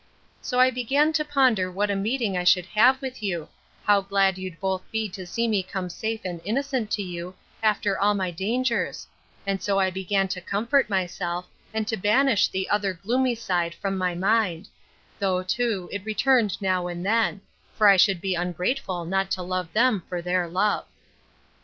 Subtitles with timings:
[0.41, 3.49] So I began to ponder what a meeting I should have with you;
[3.83, 7.99] how glad you'd both be to see me come safe and innocent to you, after
[7.99, 9.05] all my dangers:
[9.45, 13.95] and so I began to comfort myself, and to banish the other gloomy side from
[13.95, 14.69] my mind;
[15.19, 17.41] though, too, it returned now and then;
[17.77, 20.85] for I should be ungrateful not to love them for their love.